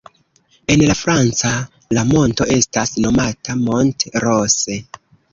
En 0.75 0.79
la 0.91 0.93
franca, 0.99 1.51
la 1.97 2.05
monto 2.11 2.47
estas 2.55 2.93
nomata 3.05 3.57
"Mont 3.67 4.07
Rose". 4.25 4.79